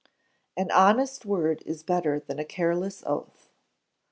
[0.57, 3.51] [AN HONEST WORD IS BETTER THAN A CARELESS OATH.